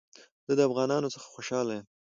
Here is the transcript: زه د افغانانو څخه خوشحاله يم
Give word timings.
زه 0.47 0.53
د 0.57 0.59
افغانانو 0.69 1.13
څخه 1.15 1.27
خوشحاله 1.33 1.71
يم 1.77 1.85